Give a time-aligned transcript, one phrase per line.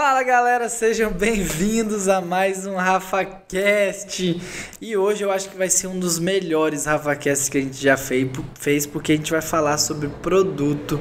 [0.00, 4.40] Fala galera, sejam bem-vindos a mais um RafaCast.
[4.80, 7.96] E hoje eu acho que vai ser um dos melhores RafaCasts que a gente já
[7.96, 11.00] fez, porque a gente vai falar sobre produto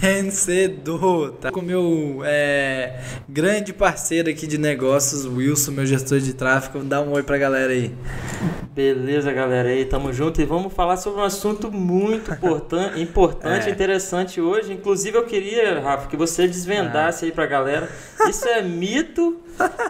[0.00, 1.32] vencedor.
[1.32, 1.50] Tá?
[1.50, 6.84] Com meu é, grande parceiro aqui de negócios, Wilson, meu gestor de tráfego.
[6.84, 7.92] Dá um oi pra galera aí.
[8.72, 13.72] Beleza, galera aí, tamo junto e vamos falar sobre um assunto muito importante, importante é.
[13.72, 14.72] interessante hoje.
[14.72, 17.28] Inclusive, eu queria, Rafa, que você desvendasse ah.
[17.28, 17.88] aí pra galera galera.
[18.28, 19.40] Isso é mito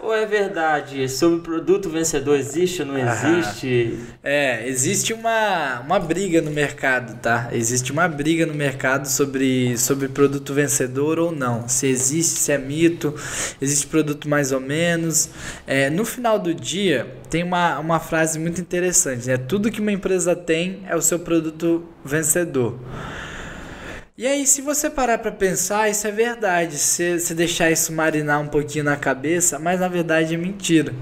[0.01, 1.07] ou é verdade?
[1.09, 3.99] Sobre o produto vencedor existe ou não existe?
[4.23, 7.49] É, existe uma, uma briga no mercado, tá?
[7.51, 11.67] Existe uma briga no mercado sobre, sobre produto vencedor ou não.
[11.67, 13.13] Se existe, se é mito,
[13.61, 15.29] existe produto mais ou menos.
[15.67, 19.37] É, no final do dia, tem uma, uma frase muito interessante, né?
[19.37, 22.79] Tudo que uma empresa tem é o seu produto vencedor.
[24.21, 26.77] E aí, se você parar para pensar, isso é verdade.
[26.77, 30.93] Se você deixar isso marinar um pouquinho na cabeça, mas na verdade é mentira.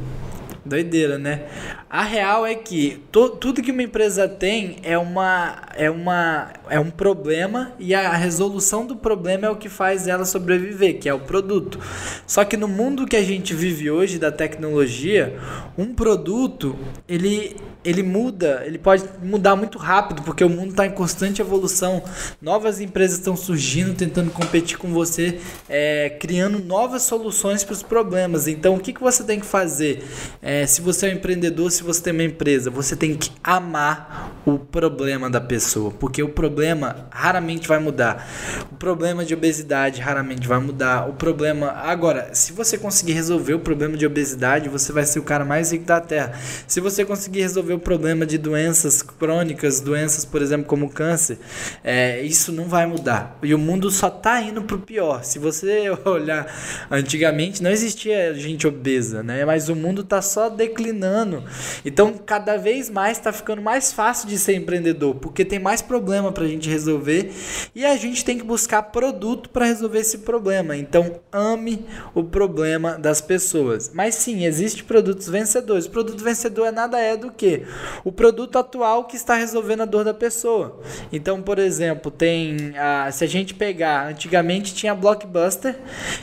[0.63, 1.43] Doideira, né?
[1.89, 6.79] A real é que to, tudo que uma empresa tem é, uma, é, uma, é
[6.79, 11.13] um problema e a resolução do problema é o que faz ela sobreviver, que é
[11.15, 11.79] o produto.
[12.27, 15.39] Só que no mundo que a gente vive hoje da tecnologia,
[15.75, 20.91] um produto ele ele muda, ele pode mudar muito rápido, porque o mundo está em
[20.91, 22.03] constante evolução.
[22.41, 28.47] Novas empresas estão surgindo, tentando competir com você, é, criando novas soluções para os problemas.
[28.47, 30.03] Então, o que, que você tem que fazer?
[30.41, 34.41] É, se você é um empreendedor, se você tem uma empresa, você tem que amar
[34.45, 38.29] o problema da pessoa, porque o problema raramente vai mudar.
[38.69, 41.07] O problema de obesidade raramente vai mudar.
[41.07, 41.71] O problema.
[41.71, 45.71] Agora, se você conseguir resolver o problema de obesidade, você vai ser o cara mais
[45.71, 46.33] rico da Terra.
[46.67, 51.37] Se você conseguir resolver o problema de doenças crônicas, doenças, por exemplo, como câncer,
[51.81, 53.37] é, isso não vai mudar.
[53.41, 55.23] E o mundo só está indo para o pior.
[55.23, 56.45] Se você olhar
[56.91, 59.45] antigamente, não existia gente obesa, né?
[59.45, 61.41] Mas o mundo está só declinando.
[61.85, 66.31] Então, cada vez mais está ficando mais fácil de ser empreendedor, porque tem mais problema
[66.31, 67.31] para a gente resolver
[67.75, 70.75] e a gente tem que buscar produto para resolver esse problema.
[70.75, 73.91] Então, ame o problema das pessoas.
[73.93, 75.85] Mas sim, existe produtos vencedores.
[75.85, 77.63] O produto vencedor é nada é do que
[78.03, 80.79] o produto atual que está resolvendo a dor da pessoa.
[81.11, 85.77] Então, por exemplo, tem a, se a gente pegar, antigamente tinha Blockbuster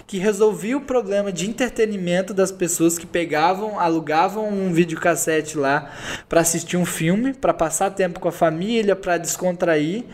[0.06, 5.90] que resolvia o problema de entretenimento das pessoas que pegavam, alugavam um videocassete lá
[6.28, 10.04] para assistir um filme, para passar tempo com a família, para descontrair.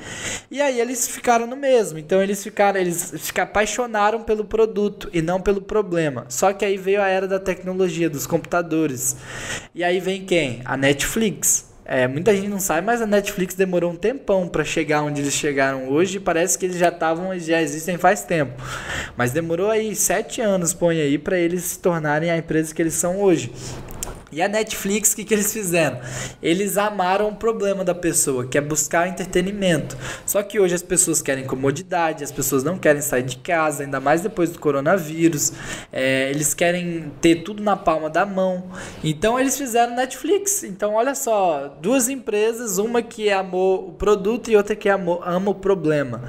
[0.50, 1.98] E aí eles ficaram no mesmo.
[1.98, 6.26] Então eles ficaram, eles se apaixonaram pelo produto e não pelo problema.
[6.28, 9.16] Só que aí veio a era da tecnologia, dos computadores.
[9.74, 10.62] E aí vem quem?
[10.64, 11.72] A Netflix Netflix.
[11.84, 15.34] É, muita gente não sabe, mas a Netflix demorou um tempão para chegar onde eles
[15.34, 16.20] chegaram hoje.
[16.20, 18.62] Parece que eles já estavam, já existem faz tempo.
[19.16, 22.94] Mas demorou aí sete anos, põe aí, para eles se tornarem a empresa que eles
[22.94, 23.52] são hoje.
[24.32, 26.00] E a Netflix, o que, que eles fizeram?
[26.42, 29.94] Eles amaram o problema da pessoa, que é buscar entretenimento.
[30.24, 34.00] Só que hoje as pessoas querem comodidade, as pessoas não querem sair de casa, ainda
[34.00, 35.52] mais depois do coronavírus.
[35.92, 38.70] É, eles querem ter tudo na palma da mão.
[39.04, 40.64] Então eles fizeram Netflix.
[40.64, 45.50] Então olha só, duas empresas, uma que amou o produto e outra que amou, ama
[45.50, 46.22] o problema.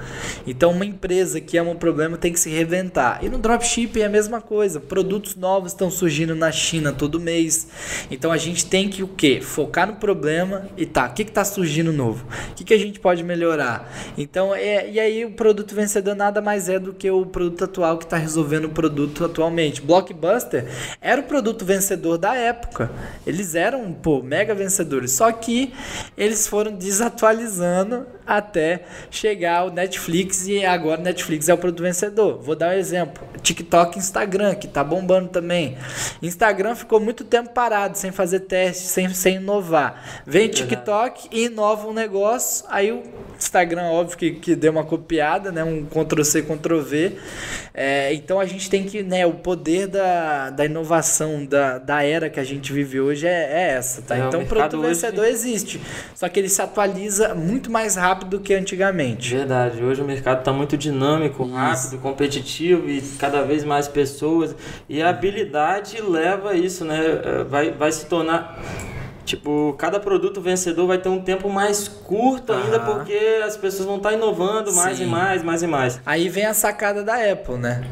[0.46, 3.24] Então uma empresa que ama o problema tem que se reinventar.
[3.24, 4.82] E no dropshipping é a mesma coisa.
[4.82, 7.93] Produtos novos estão surgindo na China todo mês.
[8.10, 9.40] Então a gente tem que o quê?
[9.42, 12.26] Focar no problema e tá, o que está surgindo novo?
[12.52, 13.92] O que, que a gente pode melhorar?
[14.18, 17.98] Então, é, e aí o produto vencedor nada mais é do que o produto atual
[17.98, 19.82] que está resolvendo o produto atualmente.
[19.82, 20.68] Blockbuster
[21.02, 22.92] era o produto vencedor da época.
[23.26, 25.12] Eles eram, pô, mega vencedores.
[25.12, 25.74] Só que
[26.18, 32.42] eles foram desatualizando até chegar o Netflix e agora o Netflix é o produto vencedor.
[32.42, 35.78] Vou dar um exemplo: TikTok e Instagram, que tá bombando também.
[36.22, 40.24] Instagram ficou muito tempo parado, sem fazer teste, sem, sem inovar.
[40.26, 43.04] Vem TikTok e inova um negócio, aí o
[43.38, 45.64] Instagram, óbvio que, que deu uma copiada, né?
[45.64, 47.18] Um Ctrl-C, Ctrl-V.
[47.74, 49.26] É, então a gente tem que, né?
[49.26, 53.72] O poder da, da inovação, da, da era que a gente vive hoje é, é
[53.72, 54.16] essa, tá?
[54.16, 55.32] É, então o produto vencedor hoje...
[55.32, 55.82] existe.
[56.16, 59.36] Só que ele se atualiza muito mais rápido rápido do que antigamente.
[59.36, 59.84] Verdade.
[59.84, 61.54] Hoje o mercado está muito dinâmico, Isso.
[61.54, 64.56] rápido, competitivo e cada vez mais pessoas.
[64.88, 67.00] E a habilidade leva isso, né?
[67.24, 68.60] É, vai, vai se tornar.
[69.26, 73.98] Tipo, cada produto vencedor vai ter um tempo mais curto ainda, porque as pessoas vão
[73.98, 75.04] estar tá inovando mais Sim.
[75.04, 76.02] e mais, mais e mais.
[76.06, 77.84] Aí vem a sacada da Apple, né?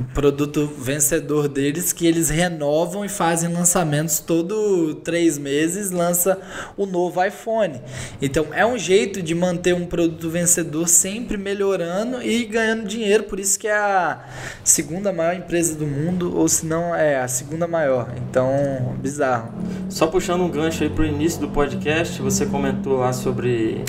[0.00, 6.38] Produto vencedor deles que eles renovam e fazem lançamentos todo três meses lança
[6.76, 7.80] o novo iPhone.
[8.20, 13.38] Então é um jeito de manter um produto vencedor sempre melhorando e ganhando dinheiro por
[13.38, 14.24] isso que é a
[14.62, 18.12] segunda maior empresa do mundo ou se não é a segunda maior.
[18.28, 19.52] Então bizarro.
[19.88, 23.84] Só puxando um gancho aí pro início do podcast você comentou lá sobre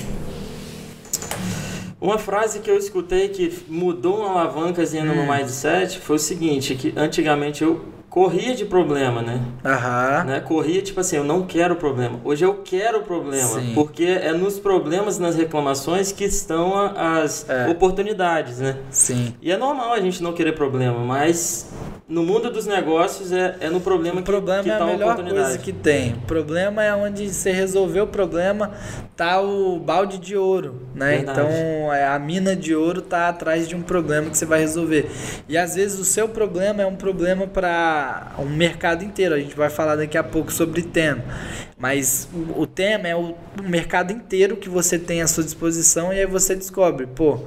[2.00, 5.04] uma frase que eu escutei que mudou uma alavanca hum.
[5.04, 9.42] no mindset foi o seguinte, que antigamente eu corria de problema, né?
[9.62, 10.24] Aham.
[10.24, 10.40] Né?
[10.40, 12.18] Corria tipo assim, eu não quero problema.
[12.24, 13.72] Hoje eu quero problema, Sim.
[13.74, 17.68] porque é nos problemas, nas reclamações que estão as é.
[17.68, 18.78] oportunidades, né?
[18.90, 19.34] Sim.
[19.42, 21.70] E é normal a gente não querer problema, mas
[22.08, 24.86] no mundo dos negócios é, é no problema o que, problema que é tá a
[24.86, 26.12] melhor coisa que tem.
[26.12, 28.70] O problema é onde você resolveu o problema,
[29.16, 31.16] tá o balde de ouro, né?
[31.16, 31.40] Verdade.
[31.40, 35.10] Então é, a mina de ouro tá atrás de um problema que você vai resolver.
[35.48, 39.34] E às vezes o seu problema é um problema para um mercado inteiro.
[39.34, 41.24] A gente vai falar daqui a pouco sobre tema.
[41.78, 42.26] Mas
[42.56, 46.54] o tema é o mercado inteiro que você tem à sua disposição e aí você
[46.54, 47.40] descobre, pô,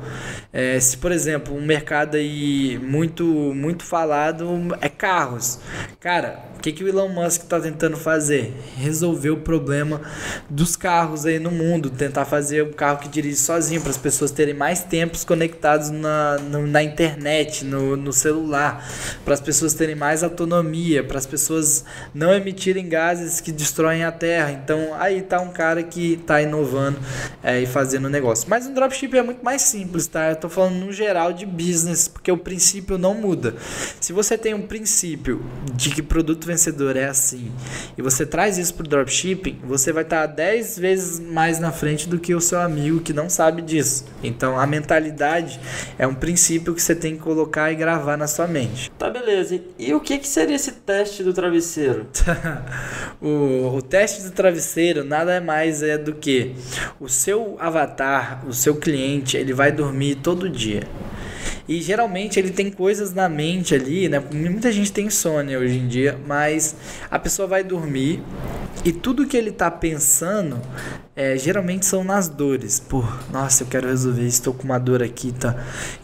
[0.53, 4.47] é, se por exemplo um mercado aí muito muito falado
[4.81, 5.59] é carros,
[5.99, 8.53] cara, o que, que o Elon Musk está tentando fazer?
[8.75, 10.01] Resolver o problema
[10.49, 11.89] dos carros aí no mundo.
[11.89, 16.37] Tentar fazer um carro que dirige sozinho para as pessoas terem mais tempos conectados na,
[16.37, 18.85] no, na internet, no, no celular.
[19.23, 21.01] Para as pessoas terem mais autonomia.
[21.01, 24.51] Para as pessoas não emitirem gases que destroem a terra.
[24.51, 26.99] Então aí tá um cara que está inovando
[27.41, 28.47] é, e fazendo negócio.
[28.49, 30.27] Mas o dropship é muito mais simples, tá?
[30.27, 33.55] Eu estou falando no geral de business, porque o princípio não muda.
[33.99, 35.43] Se você tem um princípio
[35.73, 37.51] de que produto vencedor é assim,
[37.97, 42.07] e você traz isso pro dropshipping, você vai estar tá 10 vezes mais na frente
[42.07, 44.05] do que o seu amigo que não sabe disso.
[44.23, 45.59] Então a mentalidade
[45.97, 48.91] é um princípio que você tem que colocar e gravar na sua mente.
[48.97, 49.61] Tá, beleza.
[49.77, 52.07] E o que, que seria esse teste do travesseiro?
[53.21, 56.55] o, o teste do travesseiro nada mais é do que
[56.99, 60.83] o seu avatar, o seu cliente, ele vai dormir todo dia.
[61.67, 64.19] E geralmente ele tem coisas na mente ali, né?
[64.33, 66.75] Muita gente tem insônia hoje em dia, mas
[67.11, 68.21] a pessoa vai dormir
[68.83, 70.59] e tudo que ele tá pensando
[71.19, 72.79] é, geralmente são nas dores.
[72.79, 75.53] Pô, nossa, eu quero resolver isso, estou com uma dor aqui, tá?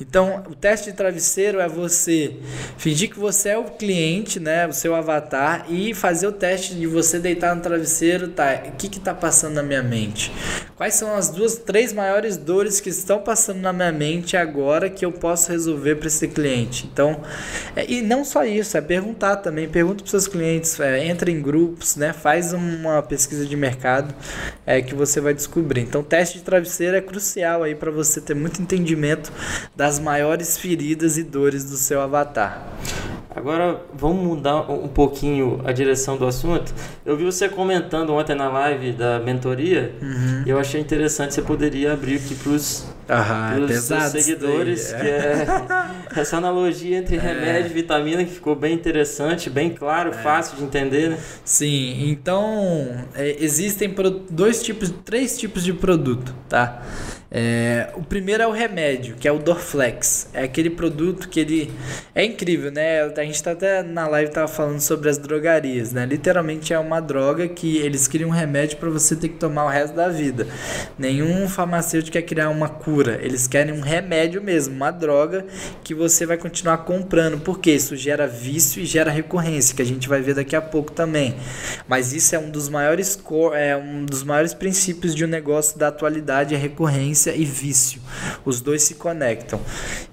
[0.01, 2.35] Então, o teste de travesseiro é você
[2.77, 4.67] fingir que você é o cliente, né?
[4.67, 8.61] O seu avatar, e fazer o teste de você deitar no travesseiro, tá?
[8.67, 10.33] O que que tá passando na minha mente?
[10.75, 15.05] Quais são as duas, três maiores dores que estão passando na minha mente agora que
[15.05, 16.89] eu posso resolver para esse cliente?
[16.91, 17.21] Então,
[17.73, 19.69] é, e não só isso, é perguntar também.
[19.69, 22.11] Pergunta para seus clientes, é, entra em grupos, né?
[22.11, 24.13] Faz uma pesquisa de mercado
[24.65, 25.81] é, que você você vai descobrir.
[25.81, 29.31] Então, teste de travesseiro é crucial aí para você ter muito entendimento
[29.75, 32.67] das maiores feridas e dores do seu avatar.
[33.35, 36.73] Agora vamos mudar um pouquinho a direção do assunto.
[37.05, 40.43] Eu vi você comentando ontem na live da mentoria uhum.
[40.45, 41.33] e eu achei interessante.
[41.33, 45.45] Você poderia abrir aqui para os é seguidores, daí, é.
[45.45, 47.19] que é essa analogia entre é.
[47.19, 50.13] remédio e vitamina que ficou bem interessante, bem claro, é.
[50.13, 51.17] fácil de entender, né?
[51.43, 53.93] Sim, então é, existem
[54.29, 56.81] dois tipos, três tipos de produto, tá?
[57.37, 60.29] É, o primeiro é o remédio, que é o Dorflex.
[60.33, 61.69] É aquele produto que ele
[62.13, 63.01] é incrível, né?
[63.01, 66.05] A gente tá até na live tava falando sobre as drogarias, né?
[66.05, 69.67] Literalmente é uma droga que eles criam um remédio para você ter que tomar o
[69.67, 70.47] resto da vida.
[70.97, 75.45] Nenhum farmacêutico quer criar uma cura, eles querem um remédio mesmo, uma droga
[75.83, 80.07] que você vai continuar comprando, porque isso gera vício e gera recorrência, que a gente
[80.07, 81.35] vai ver daqui a pouco também.
[81.85, 83.19] Mas isso é um dos maiores
[83.53, 88.01] é um dos maiores princípios de um negócio da atualidade, é recorrência e vício.
[88.43, 89.59] Os dois se conectam.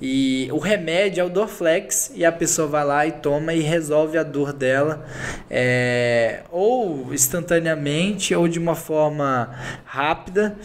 [0.01, 4.17] E o remédio é o Dorflex e a pessoa vai lá e toma e resolve
[4.17, 5.05] a dor dela,
[5.51, 9.51] é, ou instantaneamente ou de uma forma
[9.85, 10.57] rápida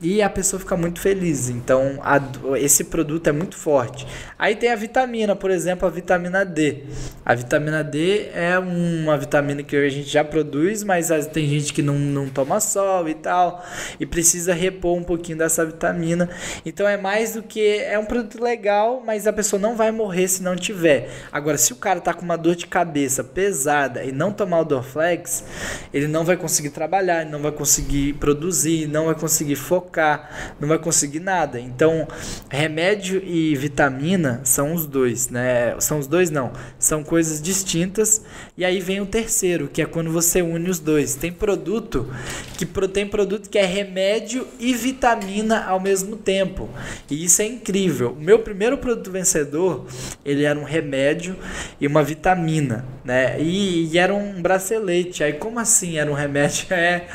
[0.00, 1.48] e a pessoa fica muito feliz.
[1.48, 2.20] Então, a,
[2.58, 4.06] esse produto é muito forte.
[4.38, 6.84] Aí tem a vitamina, por exemplo, a vitamina D.
[7.24, 11.82] A vitamina D é uma vitamina que a gente já produz, mas tem gente que
[11.82, 13.64] não, não toma sol e tal,
[13.98, 16.30] e precisa repor um pouquinho dessa vitamina vitamina.
[16.64, 20.28] Então é mais do que é um produto legal, mas a pessoa não vai morrer
[20.28, 21.10] se não tiver.
[21.30, 24.64] Agora, se o cara tá com uma dor de cabeça pesada e não tomar o
[24.64, 25.44] Dorflex,
[25.92, 30.78] ele não vai conseguir trabalhar, não vai conseguir produzir, não vai conseguir focar, não vai
[30.78, 31.60] conseguir nada.
[31.60, 32.08] Então,
[32.48, 35.74] remédio e vitamina são os dois, né?
[35.78, 38.22] São os dois não, são coisas distintas.
[38.56, 41.14] E aí vem o terceiro, que é quando você une os dois.
[41.14, 42.08] Tem produto
[42.56, 46.68] que tem produto que é remédio e vitamina ao mesmo tempo.
[47.10, 48.16] E isso é incrível.
[48.18, 49.86] O meu primeiro produto vencedor,
[50.24, 51.36] ele era um remédio
[51.80, 53.40] e uma vitamina, né?
[53.40, 55.22] E, e era um bracelete.
[55.22, 56.66] Aí como assim era um remédio?
[56.74, 57.06] É,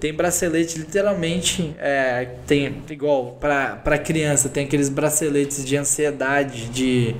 [0.00, 7.16] tem bracelete literalmente, é, tem igual para criança, tem aqueles braceletes de ansiedade, de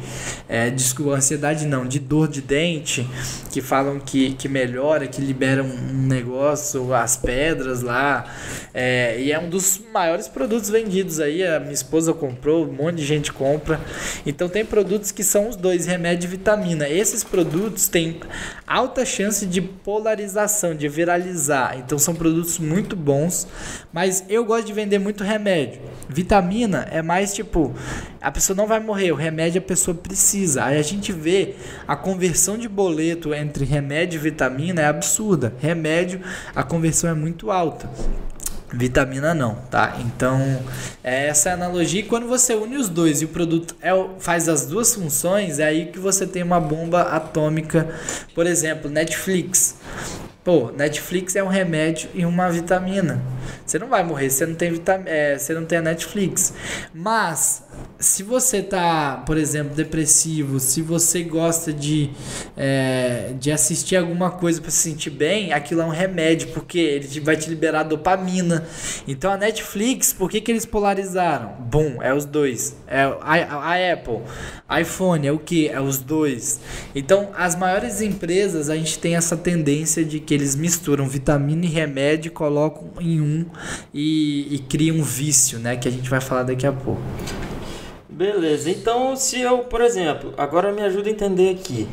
[0.49, 3.09] é, desculpa, ansiedade não, de dor de dente,
[3.50, 8.25] que falam que, que melhora, que libera um negócio, as pedras lá.
[8.73, 10.88] É, e é um dos maiores produtos vendidos
[11.23, 11.45] aí.
[11.47, 13.80] A minha esposa comprou, um monte de gente compra.
[14.25, 16.88] Então tem produtos que são os dois, remédio e vitamina.
[16.88, 18.21] Esses produtos têm
[18.66, 21.76] alta chance de polarização, de viralizar.
[21.78, 23.47] Então são produtos muito bons.
[23.92, 25.80] Mas eu gosto de vender muito remédio.
[26.09, 27.75] Vitamina é mais tipo,
[28.21, 30.64] a pessoa não vai morrer, o remédio a pessoa precisa.
[30.64, 31.54] Aí a gente vê
[31.87, 35.52] a conversão de boleto entre remédio e vitamina é absurda.
[35.61, 36.21] Remédio,
[36.54, 37.88] a conversão é muito alta.
[38.72, 39.96] Vitamina não, tá?
[40.00, 40.62] Então,
[41.02, 42.00] essa é a analogia.
[42.00, 45.64] E quando você une os dois e o produto é, faz as duas funções, é
[45.64, 47.88] aí que você tem uma bomba atômica.
[48.34, 49.76] Por exemplo, Netflix.
[50.44, 53.22] Pô, Netflix é um remédio e uma vitamina.
[53.64, 56.52] Você não vai morrer, você não tem vitamina, é, você não tem a Netflix.
[56.94, 57.62] Mas
[58.00, 62.11] se você tá, por exemplo, depressivo, se você gosta de,
[62.56, 67.20] é, de assistir alguma coisa para se sentir bem, aquilo é um remédio, porque ele
[67.20, 68.64] vai te liberar dopamina.
[69.06, 71.56] Então a Netflix, por que, que eles polarizaram?
[71.58, 72.76] Bom, é os dois.
[72.87, 74.20] É a, a Apple,
[74.80, 75.68] iPhone, é o que?
[75.68, 76.61] É os dois.
[76.94, 81.68] Então as maiores empresas, a gente tem essa tendência de que eles misturam vitamina e
[81.68, 83.44] remédio, colocam em um
[83.92, 85.76] e, e criam um vício, né?
[85.76, 87.02] Que a gente vai falar daqui a pouco.
[88.18, 91.87] Beleza, então se eu, por exemplo, agora me ajuda a entender aqui.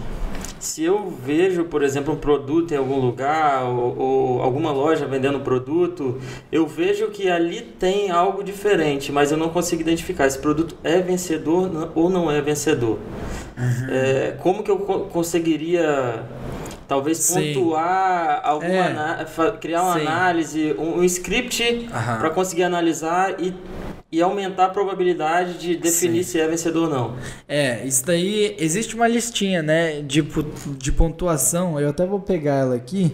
[0.59, 5.41] Se eu vejo, por exemplo, um produto em algum lugar ou, ou, alguma loja vendendo
[5.41, 6.19] produto,
[6.51, 10.99] eu vejo que ali tem algo diferente, mas eu não consigo identificar esse produto é
[10.99, 12.97] vencedor ou não é vencedor.
[13.55, 13.87] Uhum.
[13.91, 16.23] É, como que eu conseguiria
[16.87, 17.53] talvez Sim.
[17.53, 19.51] pontuar alguma é.
[19.59, 20.01] criar uma Sim.
[20.01, 21.89] análise, um, um script
[22.19, 23.53] para conseguir analisar e
[24.11, 26.31] e aumentar a probabilidade de definir Sim.
[26.31, 27.15] se é vencedor ou não.
[27.47, 30.25] É, isso daí existe uma listinha, né, de,
[30.77, 31.77] de pontuação.
[31.77, 33.11] Eu até vou pegar ela aqui.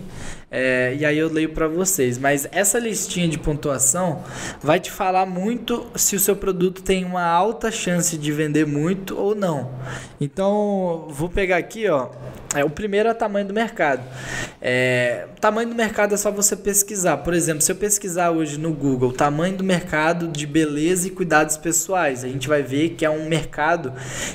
[0.53, 2.17] É, e aí eu leio para vocês.
[2.17, 4.21] Mas essa listinha de pontuação
[4.61, 9.17] vai te falar muito se o seu produto tem uma alta chance de vender muito
[9.17, 9.71] ou não.
[10.19, 12.09] Então vou pegar aqui, ó.
[12.53, 14.03] É, o primeiro é o tamanho do mercado.
[14.61, 17.17] É, tamanho do mercado é só você pesquisar.
[17.17, 21.55] Por exemplo, se eu pesquisar hoje no Google tamanho do mercado de beleza e cuidados
[21.55, 23.93] pessoais, a gente vai ver que é um mercado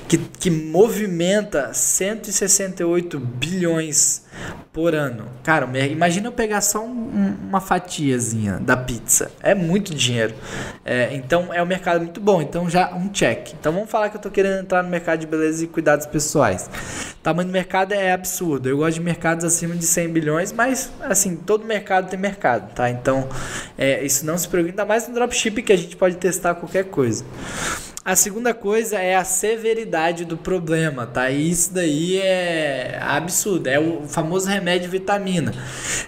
[0.08, 4.25] que, que movimenta 168 bilhões
[4.72, 5.26] por ano.
[5.42, 9.30] Cara, imagina eu pegar só um, uma fatiazinha da pizza.
[9.42, 10.34] É muito dinheiro.
[10.84, 12.42] É, então é um mercado muito bom.
[12.42, 13.54] Então já um check.
[13.54, 16.68] Então vamos falar que eu tô querendo entrar no mercado de beleza e cuidados pessoais.
[17.26, 18.68] Tamanho do mercado é absurdo.
[18.68, 22.88] Eu gosto de mercados acima de 100 bilhões, mas assim, todo mercado tem mercado, tá?
[22.88, 23.28] Então
[23.76, 26.84] é, isso não se preocupe, ainda mais no dropship que a gente pode testar qualquer
[26.84, 27.24] coisa.
[28.06, 31.28] A segunda coisa é a severidade do problema, tá?
[31.28, 35.52] E isso daí é absurdo, é o famoso remédio vitamina.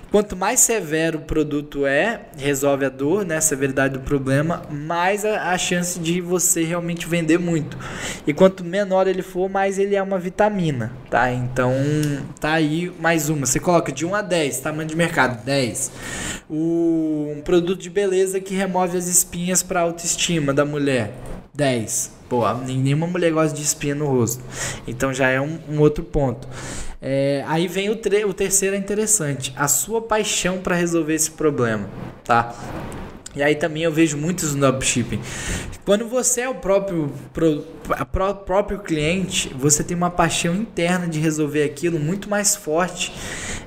[0.09, 5.25] Quanto mais severo o produto é, resolve a dor, né, a severidade do problema, mais
[5.25, 7.77] a, a chance de você realmente vender muito.
[8.25, 11.33] E quanto menor ele for, mais ele é uma vitamina, tá?
[11.33, 11.75] Então,
[12.41, 13.47] tá aí mais uma.
[13.47, 15.93] Você coloca de 1 a 10, tamanho de mercado, 10.
[16.49, 21.13] O, um produto de beleza que remove as espinhas para autoestima da mulher
[21.55, 22.19] 10.
[22.29, 24.45] Pô, nenhuma mulher gosta de espinha no rosto.
[24.87, 26.47] Então já é um, um outro ponto.
[27.01, 29.53] É, aí vem o, o terceiro é interessante.
[29.57, 31.89] A sua paixão para resolver esse problema,
[32.25, 32.55] tá?
[33.35, 35.21] E aí também eu vejo muitos no dropshipping.
[35.85, 37.13] Quando você é o próprio,
[37.89, 43.13] pro, pro, próprio cliente, você tem uma paixão interna de resolver aquilo muito mais forte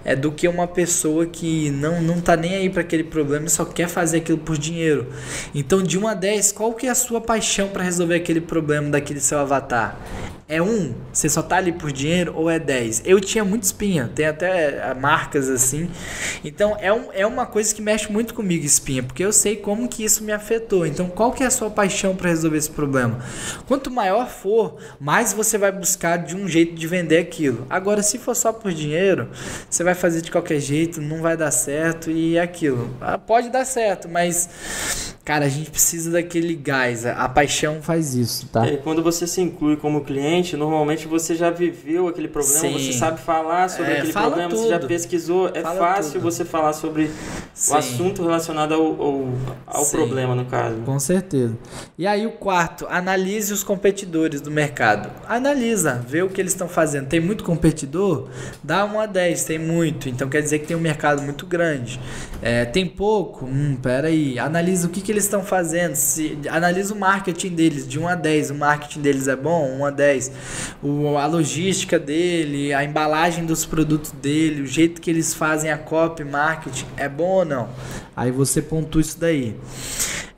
[0.04, 3.50] é, do que uma pessoa que não, não tá nem aí para aquele problema e
[3.50, 5.08] só quer fazer aquilo por dinheiro.
[5.54, 8.90] Então, de 1 a 10, qual que é a sua paixão para resolver aquele problema
[8.90, 9.98] daquele seu avatar?
[10.52, 13.04] É um, você só tá ali por dinheiro ou é 10?
[13.06, 15.90] Eu tinha muito espinha, tem até é, marcas assim.
[16.44, 19.88] Então é, um, é uma coisa que mexe muito comigo, espinha, porque eu sei como
[19.88, 20.86] que isso me afetou.
[20.86, 23.20] Então qual que é a sua paixão para resolver esse problema?
[23.66, 27.66] Quanto maior for, mais você vai buscar de um jeito de vender aquilo.
[27.70, 29.30] Agora, se for só por dinheiro,
[29.70, 32.90] você vai fazer de qualquer jeito, não vai dar certo e é aquilo.
[33.00, 37.06] Ah, pode dar certo, mas Cara, a gente precisa daquele gás.
[37.06, 38.66] A paixão faz isso, tá?
[38.66, 42.74] É, quando você se inclui como cliente, normalmente você já viveu aquele problema, Sim.
[42.74, 44.62] você sabe falar sobre é, aquele problema, tudo.
[44.64, 45.52] você já pesquisou.
[45.54, 46.24] É fala fácil tudo.
[46.24, 47.12] você falar sobre
[47.54, 47.74] Sim.
[47.74, 49.28] o assunto relacionado ao, ao,
[49.68, 50.78] ao problema, no caso.
[50.78, 51.56] Com certeza.
[52.00, 55.12] E aí o quarto, analise os competidores do mercado.
[55.28, 57.08] Analisa, vê o que eles estão fazendo.
[57.08, 58.28] Tem muito competidor?
[58.64, 60.10] Dá 1 a 10, tem muito.
[60.10, 62.00] Então quer dizer que tem um mercado muito grande.
[62.42, 63.46] É, tem pouco?
[63.46, 64.40] Hum, peraí.
[64.40, 65.96] Analisa o que, que eles estão fazendo.
[65.96, 68.52] Se, analisa o marketing deles, de 1 a 10.
[68.52, 69.78] O marketing deles é bom?
[69.80, 70.32] 1 a 10.
[70.82, 75.78] O, a logística dele, a embalagem dos produtos dele, o jeito que eles fazem a
[75.78, 77.70] copy, marketing, é bom ou não?
[78.16, 79.56] Aí você pontua isso daí.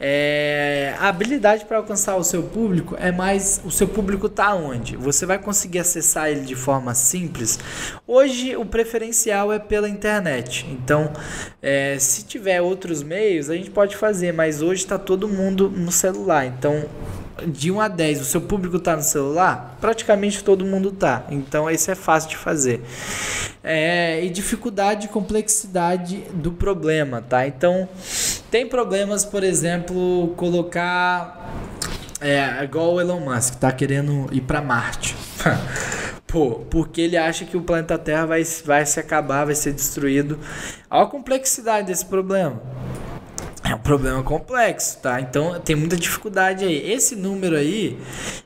[0.05, 4.97] É, a habilidade para alcançar o seu público é mais o seu público está onde?
[4.97, 7.57] Você vai conseguir acessar ele de forma simples.
[8.05, 10.67] Hoje o preferencial é pela internet.
[10.69, 11.13] Então,
[11.61, 15.89] é, se tiver outros meios, a gente pode fazer, mas hoje está todo mundo no
[15.89, 16.47] celular.
[16.47, 16.83] Então,
[17.47, 19.77] de 1 a 10, o seu público está no celular?
[19.79, 21.23] Praticamente todo mundo está.
[21.29, 22.81] Então, isso é fácil de fazer.
[23.63, 27.47] É, e dificuldade e complexidade do problema, tá?
[27.47, 27.87] Então,
[28.53, 31.51] tem problemas, por exemplo, colocar.
[32.21, 35.15] É, igual o Elon Musk, tá querendo ir para Marte.
[36.27, 40.37] Pô, porque ele acha que o planeta Terra vai, vai se acabar, vai ser destruído.
[40.87, 42.61] Olha a complexidade desse problema.
[43.65, 45.21] É um problema complexo, tá?
[45.21, 46.91] Então tem muita dificuldade aí.
[46.91, 47.97] Esse número aí,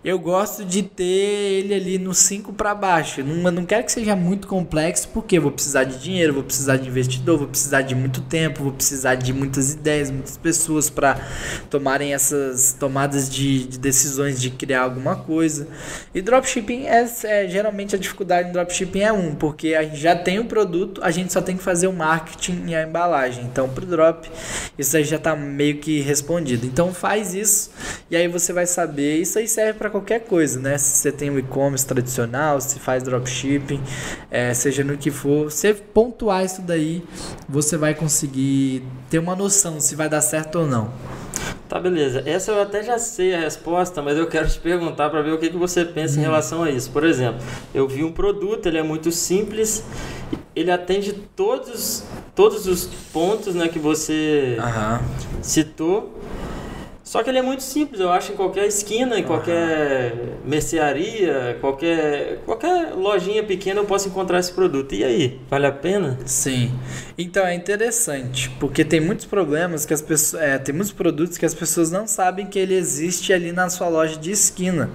[0.03, 3.24] eu gosto de ter ele ali no 5 para baixo.
[3.24, 6.88] Não, não quero que seja muito complexo, porque vou precisar de dinheiro, vou precisar de
[6.88, 11.19] investidor, vou precisar de muito tempo, vou precisar de muitas ideias, muitas pessoas para
[11.67, 15.67] tomarem essas tomadas de, de, decisões de criar alguma coisa.
[16.13, 20.15] E dropshipping é, é geralmente a dificuldade em dropshipping é um, porque a gente já
[20.15, 23.43] tem o produto, a gente só tem que fazer o marketing e a embalagem.
[23.45, 24.29] Então, pro drop,
[24.77, 26.65] isso aí já está meio que respondido.
[26.65, 27.72] Então faz isso
[28.10, 29.17] e aí você vai saber.
[29.17, 30.77] Isso aí serve para qualquer coisa, né?
[30.77, 33.81] Se você tem um e-commerce tradicional, se faz dropshipping,
[34.29, 37.03] é, seja no que for, você pontuar isso daí,
[37.48, 40.91] você vai conseguir ter uma noção se vai dar certo ou não.
[41.67, 42.24] Tá, beleza.
[42.25, 45.38] Essa eu até já sei a resposta, mas eu quero te perguntar para ver o
[45.38, 46.19] que, que você pensa hum.
[46.19, 46.89] em relação a isso.
[46.91, 47.41] Por exemplo,
[47.74, 49.84] eu vi um produto, ele é muito simples,
[50.57, 52.03] ele atende todos,
[52.35, 55.43] todos os pontos né, que você uhum.
[55.43, 56.19] citou.
[57.07, 59.27] Só que ele é muito simples, eu acho, em qualquer esquina, em uhum.
[59.27, 64.93] qualquer mercearia, qualquer, qualquer lojinha pequena eu posso encontrar esse produto.
[64.93, 66.19] E aí, vale a pena?
[66.25, 66.69] Sim.
[67.17, 70.43] Então é interessante, porque tem muitos problemas que as pessoas.
[70.43, 73.87] É, tem muitos produtos que as pessoas não sabem que ele existe ali na sua
[73.87, 74.89] loja de esquina.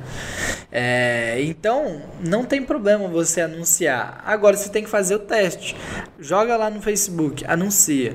[0.71, 4.23] É, então, não tem problema você anunciar.
[4.27, 5.75] Agora você tem que fazer o teste.
[6.19, 8.15] Joga lá no Facebook, anuncia.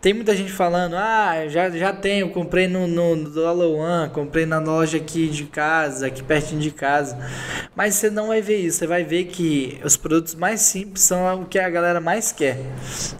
[0.00, 4.58] Tem muita gente falando, ah, já, já tenho, comprei no, no do One, comprei na
[4.58, 7.18] loja aqui de casa, aqui pertinho de casa.
[7.74, 11.42] Mas você não vai ver isso, você vai ver que os produtos mais simples são
[11.42, 12.58] o que a galera mais quer.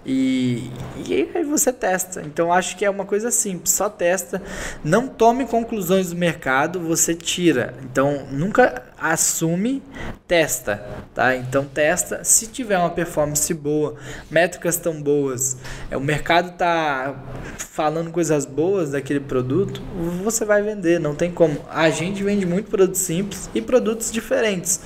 [0.04, 0.70] E,
[1.06, 2.22] e aí você testa.
[2.22, 4.42] Então acho que é uma coisa simples, só testa.
[4.84, 7.74] Não tome conclusões do mercado, você tira.
[7.82, 9.82] Então nunca assume,
[10.28, 10.84] testa,
[11.14, 11.34] tá?
[11.34, 13.96] Então testa, se tiver uma performance boa,
[14.30, 15.56] métricas tão boas,
[15.90, 17.16] é, o mercado tá
[17.56, 19.82] falando coisas boas daquele produto,
[20.22, 21.64] você vai vender, não tem como.
[21.70, 24.80] A gente vende muito produto simples e produtos diferentes.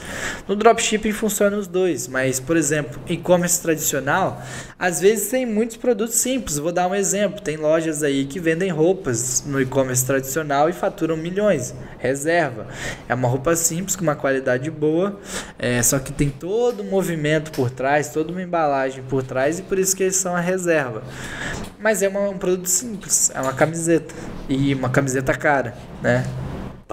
[0.46, 4.40] No dropshipping funciona os dois, mas por exemplo, e-commerce tradicional,
[4.78, 6.58] às vezes tem muitos produtos simples.
[6.58, 11.16] Vou dar um exemplo, tem lojas aí que vendem roupas no e-commerce tradicional e faturam
[11.16, 11.74] milhões.
[11.98, 12.68] Reserva.
[13.08, 15.18] É uma roupa simples uma qualidade boa,
[15.58, 19.62] é, só que tem todo um movimento por trás, toda uma embalagem por trás e
[19.62, 21.02] por isso que eles são a reserva.
[21.80, 24.14] Mas é uma, um produto simples, é uma camiseta
[24.48, 26.24] e uma camiseta cara, né?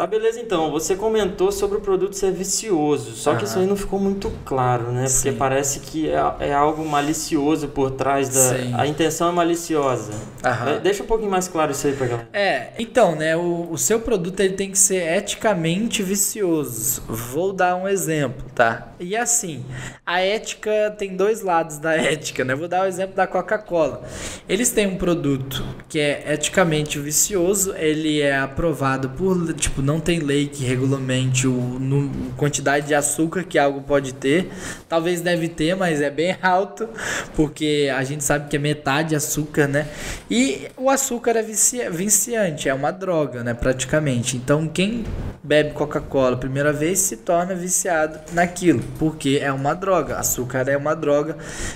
[0.01, 0.71] Tá, beleza então.
[0.71, 4.91] Você comentou sobre o produto ser vicioso, só que isso aí não ficou muito claro,
[4.91, 5.05] né?
[5.05, 5.25] Sim.
[5.25, 8.57] Porque parece que é, é, algo malicioso por trás da.
[8.57, 8.73] Sim.
[8.75, 10.11] A intenção é maliciosa.
[10.41, 12.29] É, deixa um pouquinho mais claro isso aí pra galera.
[12.33, 13.37] É, então, né?
[13.37, 17.03] O, o seu produto ele tem que ser eticamente vicioso.
[17.07, 18.93] Vou dar um exemplo, tá?
[18.99, 19.63] E assim,
[20.03, 22.55] a ética tem dois lados da ética, né?
[22.55, 24.01] Vou dar o exemplo da Coca-Cola.
[24.49, 30.19] Eles têm um produto que é eticamente vicioso, ele é aprovado por, Tipo, não tem
[30.19, 34.49] lei que regulamente o no, quantidade de açúcar que algo pode ter.
[34.87, 36.87] Talvez deve ter, mas é bem alto,
[37.35, 39.87] porque a gente sabe que é metade açúcar, né?
[40.29, 43.53] E o açúcar é vicia, viciante, é uma droga, né?
[43.53, 44.37] Praticamente.
[44.37, 45.03] Então, quem
[45.43, 50.17] bebe Coca-Cola primeira vez se torna viciado naquilo, porque é uma droga.
[50.17, 51.35] Açúcar é uma droga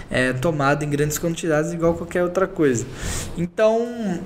[0.10, 2.86] é, tomada em grandes quantidades, igual qualquer outra coisa.
[3.38, 4.21] Então,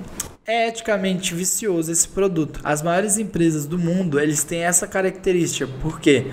[0.50, 2.60] é eticamente vicioso esse produto.
[2.64, 6.26] As maiores empresas do mundo, eles têm essa característica, porque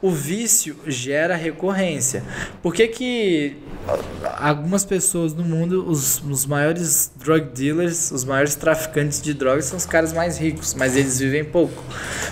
[0.00, 2.22] o vício gera recorrência.
[2.62, 3.56] Por que que
[4.38, 9.76] algumas pessoas no mundo, os, os maiores drug dealers, os maiores traficantes de drogas são
[9.76, 11.82] os caras mais ricos, mas eles vivem pouco.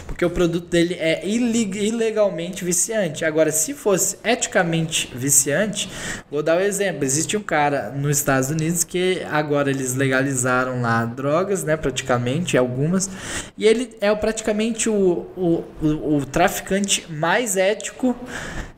[0.06, 3.24] Porque o produto dele é ilegalmente viciante.
[3.24, 5.90] Agora, se fosse eticamente viciante,
[6.30, 7.04] vou dar um exemplo.
[7.04, 13.10] Existe um cara nos Estados Unidos que agora eles legalizaram lá drogas, né, praticamente, algumas,
[13.56, 18.16] e ele é praticamente o, o, o, o traficante mais ético,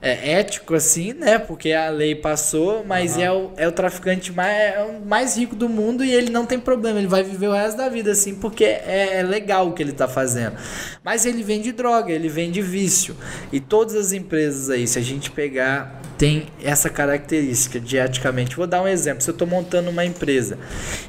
[0.00, 3.22] é, ético assim, né, porque a lei passou, mas uhum.
[3.22, 6.46] é, o, é o traficante mais, é o mais rico do mundo e ele não
[6.46, 9.72] tem problema, ele vai viver o resto da vida assim, porque é, é legal o
[9.72, 10.56] que ele está fazendo.
[11.04, 13.16] Mas ele vende droga, ele vende vício.
[13.52, 18.56] E todas as empresas aí, se a gente pegar, tem essa característica de eticamente.
[18.56, 19.22] Vou dar um exemplo.
[19.22, 20.58] Se eu estou montando uma empresa,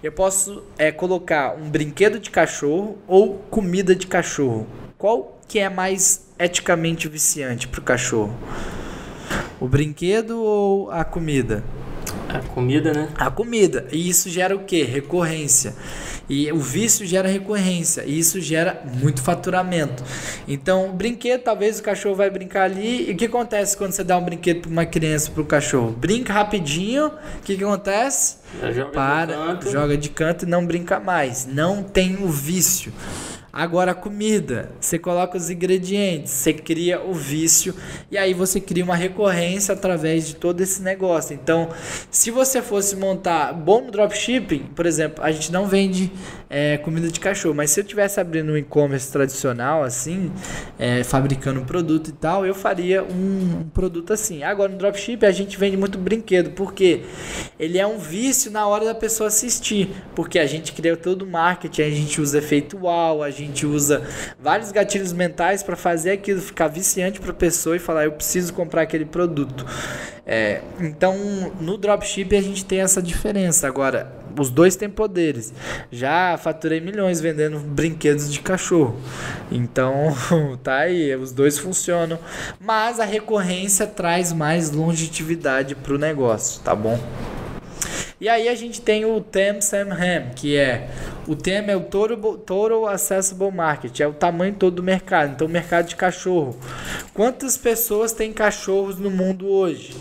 [0.04, 4.68] eu posso é, colocar um brinquedo de cachorro ou comida de cachorro.
[4.98, 8.36] Qual que é mais eticamente viciante para o cachorro?
[9.60, 11.64] O brinquedo ou a comida?
[12.30, 13.10] A comida, né?
[13.16, 13.88] A comida.
[13.92, 14.84] E isso gera o quê?
[14.84, 15.74] Recorrência.
[16.30, 18.04] E o vício gera recorrência.
[18.06, 20.04] E isso gera muito faturamento.
[20.48, 23.10] Então, o brinquedo, talvez o cachorro vai brincar ali.
[23.10, 25.92] E o que acontece quando você dá um brinquedo para uma criança, para o cachorro?
[25.92, 27.08] Brinca rapidinho.
[27.08, 28.38] O que, que acontece?
[28.74, 31.48] Joga Para, de joga de canto e não brinca mais.
[31.48, 32.92] Não tem o vício.
[33.58, 37.74] Agora a comida, você coloca os ingredientes, você cria o vício
[38.12, 41.34] e aí você cria uma recorrência através de todo esse negócio.
[41.34, 41.70] Então,
[42.12, 46.12] se você fosse montar bom dropshipping, por exemplo, a gente não vende
[46.48, 50.32] é, comida de cachorro, mas se eu tivesse abrindo um e-commerce tradicional assim,
[50.78, 54.44] é, fabricando um produto e tal, eu faria um, um produto assim.
[54.44, 57.02] Agora no dropshipping a gente vende muito brinquedo, porque
[57.60, 61.28] ele é um vício na hora da pessoa assistir, porque a gente cria todo o
[61.28, 64.04] marketing, a gente usa efeito wow, a gente gente usa
[64.40, 68.54] vários gatilhos mentais para fazer aquilo ficar viciante para a pessoa e falar eu preciso
[68.54, 69.66] comprar aquele produto.
[70.26, 71.16] É, então
[71.60, 73.68] no dropship a gente tem essa diferença.
[73.68, 75.54] Agora, os dois têm poderes.
[75.92, 78.98] Já faturei milhões vendendo brinquedos de cachorro.
[79.52, 80.16] Então,
[80.64, 82.20] tá aí, os dois funcionam.
[82.60, 87.00] Mas a recorrência traz mais longevidade para o negócio, tá bom?
[88.20, 89.90] E aí a gente tem o TAM SAM
[90.36, 90.90] que é
[91.28, 95.34] o TAM é o Total, Total Accessible Market, é o tamanho todo do mercado.
[95.34, 96.58] Então, o mercado de cachorro.
[97.14, 99.96] Quantas pessoas têm cachorros no mundo hoje?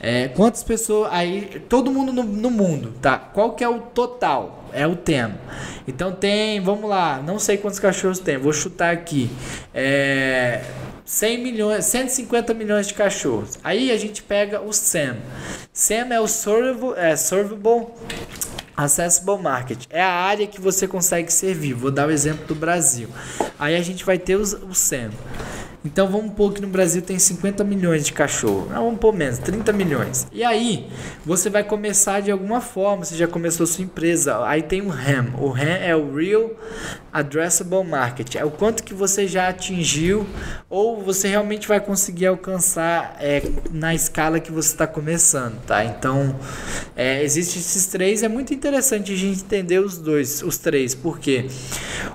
[0.00, 3.16] É, quantas pessoas aí, todo mundo no, no, mundo, tá?
[3.18, 4.68] Qual que é o total?
[4.70, 5.36] É o tema.
[5.88, 9.30] Então tem, vamos lá, não sei quantos cachorros tem, vou chutar aqui.
[9.72, 10.62] É,
[11.04, 13.58] 100 milhões, 150 milhões de cachorros.
[13.62, 15.16] Aí a gente pega o SAM.
[15.72, 17.88] SAM é o Servable, é, servable
[18.76, 19.86] Accessible Market.
[19.90, 21.74] É a área que você consegue servir.
[21.74, 23.08] Vou dar o exemplo do Brasil.
[23.58, 25.10] Aí a gente vai ter os, o SAM.
[25.84, 28.68] Então vamos pôr que no Brasil tem 50 milhões de cachorro.
[28.70, 30.26] Não, vamos pôr menos, 30 milhões.
[30.32, 30.88] E aí,
[31.26, 34.46] você vai começar de alguma forma, você já começou sua empresa.
[34.46, 35.34] Aí tem o RAM.
[35.38, 36.50] O RAM é o Real
[37.14, 38.34] Addressable Market.
[38.34, 40.26] É o quanto que você já atingiu
[40.68, 43.40] ou você realmente vai conseguir alcançar é,
[43.72, 45.84] na escala que você está começando, tá?
[45.84, 46.34] Então,
[46.96, 48.24] é, esses três.
[48.24, 51.46] É muito interessante a gente entender os dois, os três, porque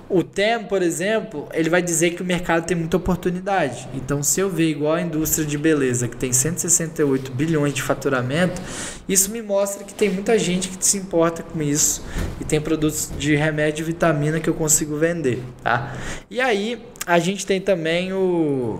[0.09, 3.87] o TEM, por exemplo, ele vai dizer que o mercado tem muita oportunidade.
[3.93, 8.61] Então, se eu ver igual a indústria de beleza, que tem 168 bilhões de faturamento,
[9.07, 12.03] isso me mostra que tem muita gente que se importa com isso
[12.41, 15.93] e tem produtos de remédio e vitamina que eu consigo vender, tá?
[16.29, 18.79] E aí, a gente tem também o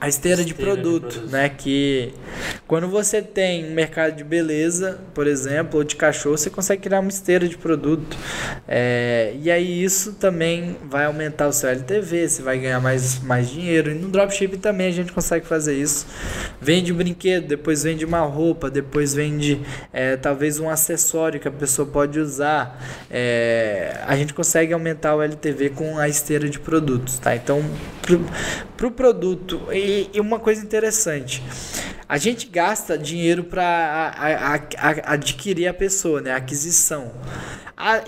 [0.00, 1.48] a esteira, de, produto, de produto, né?
[1.48, 2.14] Que
[2.68, 7.00] quando você tem um mercado de beleza, por exemplo, ou de cachorro, você consegue criar
[7.00, 8.16] uma esteira de produto.
[8.66, 13.50] É, e aí isso também vai aumentar o seu LTV, você vai ganhar mais, mais
[13.50, 13.90] dinheiro.
[13.90, 16.06] E no dropshipping também a gente consegue fazer isso.
[16.60, 19.60] Vende um brinquedo, depois vende uma roupa, depois vende
[19.92, 22.80] é, talvez um acessório que a pessoa pode usar.
[23.10, 27.34] É, a gente consegue aumentar o LTV com a esteira de produtos, tá?
[27.34, 27.64] Então,
[28.02, 28.24] pro,
[28.76, 29.62] pro produto.
[29.72, 31.42] E, e uma coisa interessante,
[32.08, 34.60] a gente gasta dinheiro para
[35.04, 36.32] adquirir a pessoa, né?
[36.32, 37.12] A aquisição.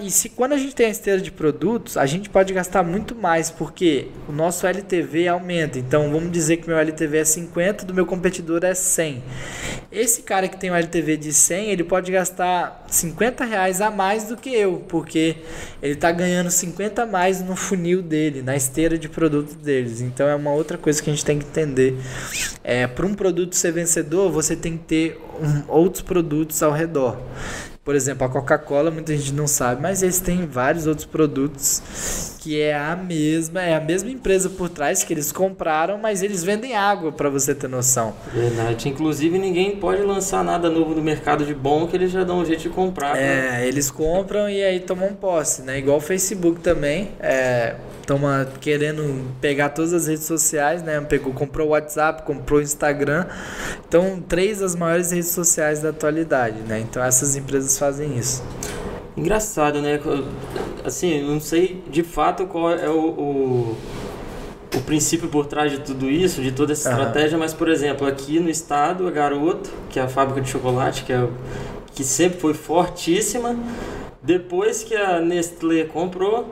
[0.03, 3.15] E se quando a gente tem a esteira de produtos, a gente pode gastar muito
[3.15, 5.79] mais, porque o nosso LTV aumenta.
[5.79, 9.23] Então vamos dizer que meu LTV é 50, do meu competidor é 100.
[9.93, 14.25] Esse cara que tem um LTV de 100, ele pode gastar 50 reais a mais
[14.25, 15.37] do que eu, porque
[15.81, 20.01] ele está ganhando 50 a mais no funil dele, na esteira de produtos deles.
[20.01, 21.97] Então é uma outra coisa que a gente tem que entender.
[22.65, 27.19] É, Para um produto ser vencedor, você tem que ter um, outros produtos ao redor.
[27.85, 31.83] Por exemplo, a Coca-Cola, muita gente não sabe, mas eles têm vários outros produtos
[32.41, 36.43] que é a mesma, é a mesma empresa por trás que eles compraram, mas eles
[36.43, 38.15] vendem água para você ter noção.
[38.33, 38.89] Verdade.
[38.89, 42.45] Inclusive ninguém pode lançar nada novo no mercado de bom que eles já dão um
[42.45, 43.15] jeito de comprar.
[43.15, 43.69] É, né?
[43.69, 45.79] eles compram e aí tomam posse, né?
[45.79, 47.75] Igual o Facebook também, é,
[48.07, 50.99] toma querendo pegar todas as redes sociais, né?
[51.03, 53.27] Pegou, comprou o WhatsApp, comprou o Instagram.
[53.87, 56.81] Então, três das maiores redes sociais da atualidade, né?
[56.81, 58.43] Então essas empresas fazem isso.
[59.17, 60.01] Engraçado, né?
[60.85, 63.77] Assim, não sei de fato qual é o, o,
[64.77, 66.97] o princípio por trás de tudo isso, de toda essa uhum.
[66.97, 71.05] estratégia, mas, por exemplo, aqui no estado, a Garoto, que é a fábrica de chocolate,
[71.05, 71.29] que, é,
[71.95, 73.57] que sempre foi fortíssima,
[74.23, 76.49] depois que a Nestlé comprou,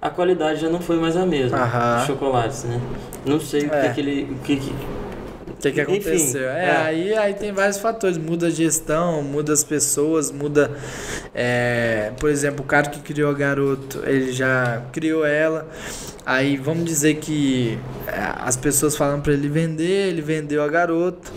[0.00, 2.00] a qualidade já não foi mais a mesma uhum.
[2.00, 2.80] de chocolates, né?
[3.24, 3.66] Não sei é.
[3.66, 3.92] o que, é.
[3.92, 4.32] que ele.
[4.32, 4.72] O que, que
[5.58, 6.42] o que, que aconteceu?
[6.42, 8.18] Enfim, é, é, Aí, aí tem vários fatores.
[8.18, 10.70] Muda a gestão, muda as pessoas, muda.
[11.34, 15.68] É, por exemplo, o cara que criou a garoto, ele já criou ela.
[16.26, 21.32] Aí vamos dizer que é, as pessoas falam para ele vender, ele vendeu a garoto.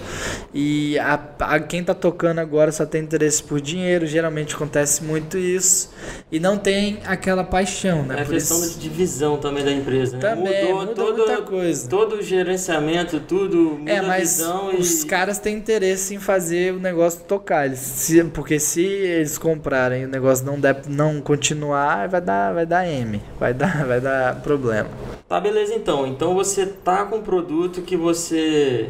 [0.51, 4.07] E a, a, quem tá tocando agora só tem interesse por dinheiro.
[4.07, 5.91] Geralmente acontece muito isso.
[6.31, 8.17] E não tem aquela paixão, né?
[8.17, 8.79] É a questão isso...
[8.79, 10.17] de divisão também da empresa.
[10.17, 10.21] Né?
[10.21, 11.87] Também, mudou, mudou todo, muita coisa.
[11.87, 14.41] Todo o gerenciamento, tudo muda é, mas
[14.77, 15.05] os e...
[15.05, 17.65] caras têm interesse em fazer o negócio tocar.
[17.65, 22.53] Eles, se, porque se eles comprarem e o negócio não, der, não continuar, vai dar,
[22.53, 23.21] vai dar M.
[23.39, 24.89] Vai dar, vai dar problema.
[25.27, 26.07] Tá, beleza então.
[26.07, 28.89] Então você tá com um produto que você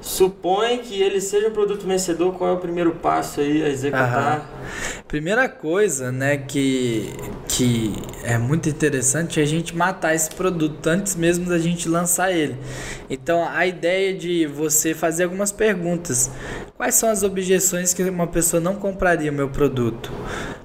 [0.00, 4.38] supõe que ele seja um produto vencedor, qual é o primeiro passo aí a executar?
[4.38, 4.53] Aham.
[5.08, 7.12] Primeira coisa, né, que,
[7.48, 12.32] que é muito interessante é a gente matar esse produto antes mesmo da gente lançar
[12.32, 12.56] ele.
[13.08, 16.30] Então, a ideia de você fazer algumas perguntas.
[16.76, 20.12] Quais são as objeções que uma pessoa não compraria o meu produto?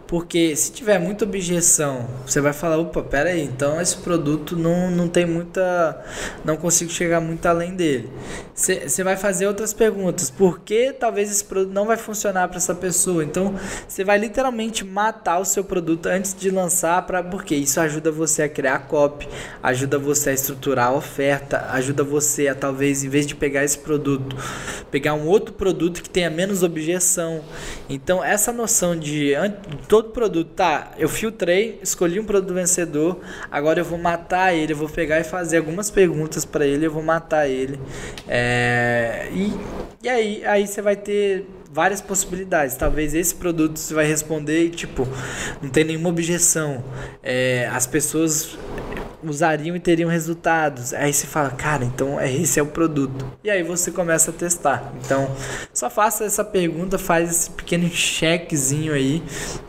[0.09, 4.89] Porque se tiver muita objeção, você vai falar, opa, pera aí, então esse produto não,
[4.89, 6.03] não tem muita.
[6.43, 8.09] não consigo chegar muito além dele.
[8.55, 10.31] Você vai fazer outras perguntas.
[10.31, 13.23] Por que talvez esse produto não vai funcionar para essa pessoa?
[13.23, 13.53] Então
[13.89, 18.43] você vai literalmente matar o seu produto antes de lançar, para porque isso ajuda você
[18.43, 19.27] a criar copy,
[19.63, 23.79] ajuda você a estruturar a oferta, ajuda você a talvez, em vez de pegar esse
[23.79, 24.35] produto,
[24.91, 27.43] pegar um outro produto que tenha menos objeção.
[27.89, 29.33] Então essa noção de
[29.87, 34.77] todo produto, tá, eu filtrei, escolhi um produto vencedor, agora eu vou matar ele, eu
[34.77, 37.79] vou pegar e fazer algumas perguntas para ele, eu vou matar ele.
[38.27, 39.51] É, e,
[40.03, 42.75] e aí, aí você vai ter várias possibilidades.
[42.75, 45.07] Talvez esse produto você vai responder e, tipo,
[45.61, 46.83] não tem nenhuma objeção.
[47.21, 48.57] É, as pessoas
[49.23, 50.93] usariam e teriam resultados.
[50.93, 53.25] Aí você fala, cara, então é, esse é o produto.
[53.43, 54.93] E aí você começa a testar.
[55.03, 55.29] Então,
[55.73, 59.21] só faça essa pergunta, faz esse pequeno checkzinho aí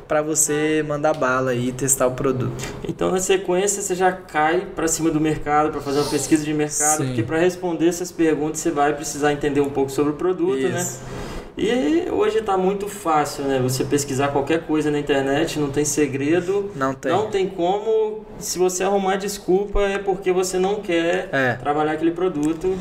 [0.06, 2.64] para você mandar bala e testar o produto.
[2.88, 6.52] Então, na sequência, você já cai para cima do mercado para fazer uma pesquisa de
[6.52, 7.06] mercado, Sim.
[7.06, 10.80] porque para responder essas perguntas você vai precisar entender um pouco sobre o produto, né?
[10.80, 10.98] Isso.
[10.98, 11.39] né?
[11.60, 13.60] E hoje está muito fácil, né?
[13.60, 16.70] Você pesquisar qualquer coisa na internet, não tem segredo.
[16.74, 17.12] Não tem.
[17.12, 18.24] Não tem como.
[18.38, 21.52] Se você arrumar desculpa, é porque você não quer é.
[21.56, 22.78] trabalhar aquele produto.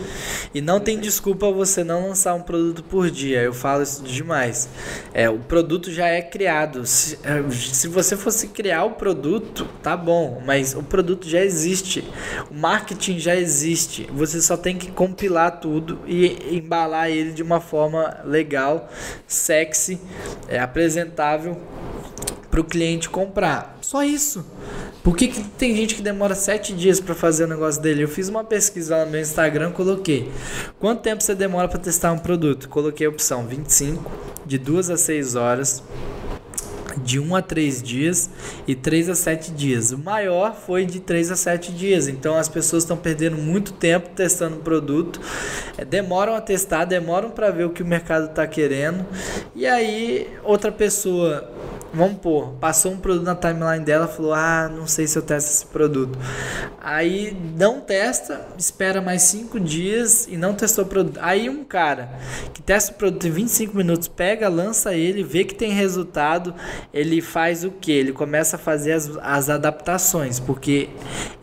[0.53, 3.41] E não tem desculpa você não lançar um produto por dia.
[3.41, 4.69] Eu falo isso demais.
[5.13, 6.85] É, o produto já é criado.
[6.85, 10.41] Se, é, se você fosse criar o produto, tá bom.
[10.45, 12.01] Mas o produto já existe.
[12.49, 14.07] O marketing já existe.
[14.13, 18.89] Você só tem que compilar tudo e embalar ele de uma forma legal legal,
[19.27, 19.99] sexy,
[20.47, 21.58] é apresentável
[22.51, 23.77] para o cliente comprar.
[23.82, 24.45] Só isso.
[25.03, 28.03] Por que, que tem gente que demora sete dias para fazer o negócio dele?
[28.03, 30.32] Eu fiz uma pesquisa lá no meu Instagram, coloquei
[30.79, 32.69] quanto tempo você demora para testar um produto?
[32.69, 34.12] Coloquei a opção 25,
[34.45, 35.84] de 2 a 6 horas
[37.03, 38.29] de 1 a 3 dias
[38.67, 39.91] e 3 a 7 dias.
[39.91, 42.07] O maior foi de 3 a 7 dias.
[42.07, 45.19] Então as pessoas estão perdendo muito tempo testando o produto,
[45.77, 49.05] é, demoram a testar, demoram para ver o que o mercado está querendo.
[49.55, 51.49] E aí outra pessoa
[51.93, 55.49] vamos pôr, passou um produto na timeline dela, falou: "Ah, não sei se eu testo
[55.49, 56.17] esse produto".
[56.82, 61.19] Aí não testa, espera mais 5 dias e não testou o produto.
[61.21, 62.10] Aí um cara
[62.54, 66.54] que testa o produto em 25 minutos, pega, lança ele, vê que tem resultado,
[66.93, 67.91] ele faz o que?
[67.91, 70.89] Ele começa a fazer as, as adaptações, porque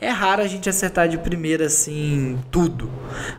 [0.01, 2.91] é raro a gente acertar de primeira assim tudo.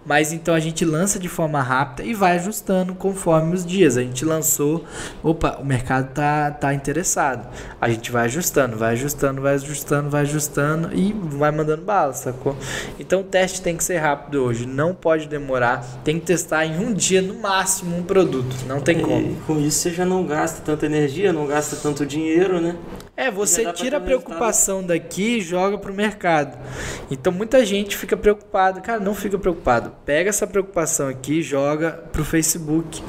[0.06, 3.98] Mas então a gente lança de forma rápida e vai ajustando conforme os dias.
[3.98, 4.86] A gente lançou,
[5.24, 7.47] opa, o mercado tá tá interessante interessado.
[7.79, 12.55] A gente vai ajustando, vai ajustando, vai ajustando, vai ajustando e vai mandando bala, sacou?
[12.99, 15.86] Então o teste tem que ser rápido hoje, não pode demorar.
[16.03, 19.31] Tem que testar em um dia no máximo um produto, não tem como.
[19.31, 22.75] E com isso você já não gasta tanta energia, não gasta tanto dinheiro, né?
[23.15, 26.57] É, você tira a preocupação daqui e joga pro mercado.
[27.10, 28.79] Então muita gente fica preocupado.
[28.81, 29.91] Cara, não fica preocupado.
[30.05, 33.01] Pega essa preocupação aqui e joga pro Facebook.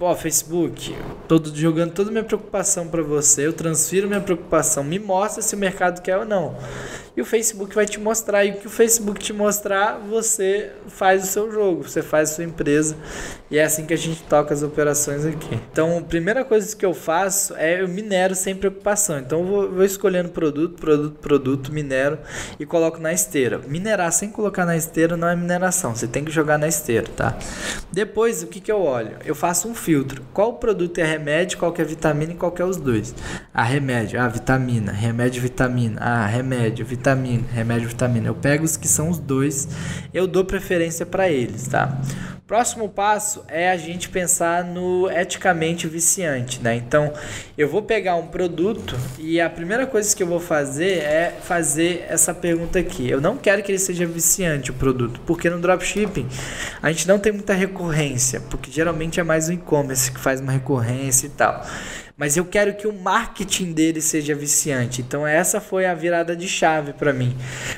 [0.00, 0.92] Ó, Facebook,
[1.28, 5.58] tô jogando toda minha preocupação para você, eu transfiro minha preocupação, me mostra se o
[5.58, 6.56] mercado quer ou não
[7.16, 8.44] e o Facebook vai te mostrar.
[8.44, 12.34] E o que o Facebook te mostrar, você faz o seu jogo, você faz a
[12.34, 12.96] sua empresa.
[13.50, 15.60] E é assim que a gente toca as operações aqui.
[15.70, 19.18] Então, a primeira coisa que eu faço é eu minero sem preocupação.
[19.18, 22.18] Então, eu vou, vou escolhendo produto, produto, produto, minero
[22.58, 23.60] e coloco na esteira.
[23.68, 27.38] Minerar sem colocar na esteira não é mineração, você tem que jogar na esteira, tá?
[27.92, 29.16] Depois, o que, que eu olho?
[29.24, 30.24] Eu faço um filtro.
[30.32, 33.14] Qual produto é remédio, qual que é vitamina e qual que é os dois?
[33.52, 38.28] Ah, remédio, ah, vitamina, remédio, vitamina, ah, remédio, vitamina vitamina, remédio vitamina.
[38.28, 39.68] Eu pego os que são os dois,
[40.12, 42.00] eu dou preferência para eles, tá?
[42.46, 46.76] Próximo passo é a gente pensar no eticamente viciante, né?
[46.76, 47.12] Então,
[47.56, 52.04] eu vou pegar um produto e a primeira coisa que eu vou fazer é fazer
[52.08, 53.08] essa pergunta aqui.
[53.08, 56.28] Eu não quero que ele seja viciante o produto, porque no dropshipping
[56.82, 60.52] a gente não tem muita recorrência, porque geralmente é mais o e-commerce que faz uma
[60.52, 61.64] recorrência e tal
[62.16, 65.02] mas eu quero que o marketing dele seja viciante.
[65.02, 67.36] Então essa foi a virada de chave para mim.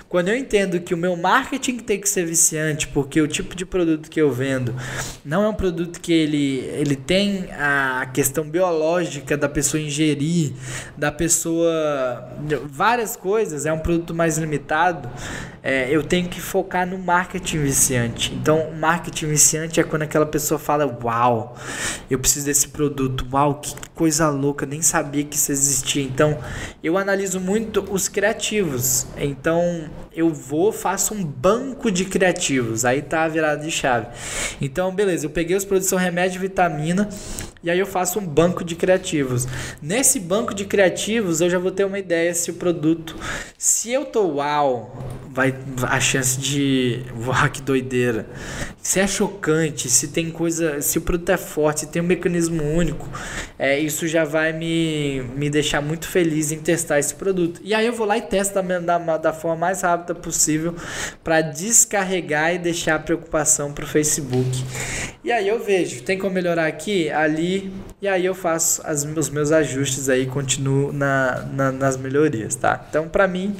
[0.09, 3.65] Quando eu entendo que o meu marketing tem que ser viciante, porque o tipo de
[3.65, 4.75] produto que eu vendo
[5.25, 10.53] não é um produto que ele, ele tem a questão biológica da pessoa ingerir,
[10.97, 12.29] da pessoa
[12.67, 15.09] várias coisas, é um produto mais limitado.
[15.63, 18.33] É, eu tenho que focar no marketing viciante.
[18.33, 21.57] Então, o marketing viciante é quando aquela pessoa fala: Uau,
[22.09, 26.03] eu preciso desse produto, uau, que coisa coisa louca, nem sabia que isso existia.
[26.03, 26.39] Então,
[26.83, 29.07] eu analiso muito os criativos.
[29.17, 32.85] Então, eu vou, faço um banco de criativos.
[32.87, 34.07] Aí tá a virada de chave.
[34.61, 37.09] Então, beleza, eu peguei os produtos remédio, vitamina,
[37.63, 39.47] e aí eu faço um banco de criativos.
[39.83, 43.17] Nesse banco de criativos, eu já vou ter uma ideia se o produto,
[43.59, 44.97] se eu tô uau,
[45.31, 45.53] vai
[45.83, 48.27] a chance de, uau, que doideira.
[48.81, 52.63] Se é chocante, se tem coisa, se o produto é forte, se tem um mecanismo
[52.63, 53.09] único,
[53.59, 57.61] é, isso já vai me, me deixar muito feliz em testar esse produto.
[57.65, 60.75] E aí eu vou lá e testo da, da, da forma mais rápida possível
[61.23, 64.65] para descarregar e deixar a preocupação para o Facebook.
[65.25, 69.29] E aí eu vejo, tem como melhorar aqui, ali, e aí eu faço as, os
[69.29, 72.87] meus ajustes aí, continuo na, na, nas melhorias, tá?
[72.89, 73.57] Então, para mim,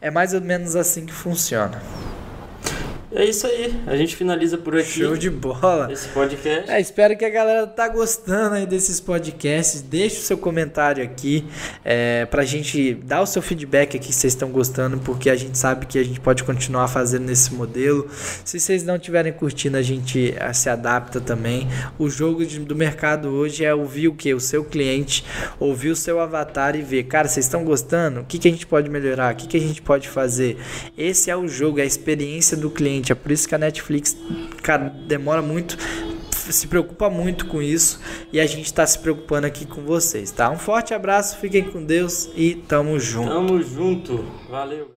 [0.00, 1.82] é mais ou menos assim que funciona.
[3.10, 5.00] É isso aí, a gente finaliza por aqui.
[5.00, 5.90] Show de bola.
[5.90, 6.70] Esse podcast.
[6.70, 9.80] É, espero que a galera tá gostando aí desses podcasts.
[9.80, 11.46] Deixe o seu comentário aqui
[11.82, 15.56] é, pra gente dar o seu feedback aqui se vocês estão gostando, porque a gente
[15.56, 18.06] sabe que a gente pode continuar fazendo nesse modelo.
[18.44, 21.66] Se vocês não estiverem curtindo, a gente eh, se adapta também.
[21.98, 24.34] O jogo de, do mercado hoje é ouvir o que?
[24.34, 25.24] O seu cliente,
[25.58, 28.20] ouvir o seu avatar e ver, cara, vocês estão gostando?
[28.20, 29.32] O que, que a gente pode melhorar?
[29.32, 30.58] O que, que a gente pode fazer?
[30.96, 34.16] Esse é o jogo, é a experiência do cliente é por isso que a Netflix,
[34.62, 35.76] cara, demora muito,
[36.30, 38.00] se preocupa muito com isso
[38.32, 40.50] e a gente está se preocupando aqui com vocês, tá?
[40.50, 43.28] Um forte abraço, fiquem com Deus e tamo junto.
[43.28, 44.90] Tamo junto, valeu.